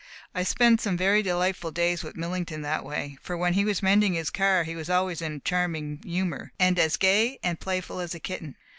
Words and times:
I 0.33 0.41
spent 0.41 0.81
some 0.81 0.97
very 0.97 1.21
delightful 1.21 1.69
days 1.69 2.01
with 2.01 2.17
Millington 2.17 2.63
that 2.63 2.83
way, 2.83 3.19
for 3.21 3.37
when 3.37 3.53
he 3.53 3.63
was 3.63 3.83
mending 3.83 4.15
his 4.15 4.31
car 4.31 4.63
he 4.63 4.75
was 4.75 4.89
always 4.89 5.21
in 5.21 5.33
a 5.33 5.39
charming 5.41 6.01
humour, 6.03 6.53
and 6.59 6.79
as 6.79 6.97
gay 6.97 7.37
and 7.43 7.59
playful 7.59 7.99
as 7.99 8.15
a 8.15 8.19
kitten. 8.19 8.55